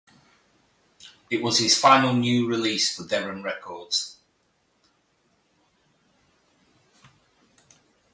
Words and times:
It 1.29 1.43
was 1.43 1.59
his 1.59 1.77
final 1.77 2.15
new 2.15 2.47
release 2.49 2.95
for 2.97 3.03
Deram 3.03 3.43
Records. 3.43 4.17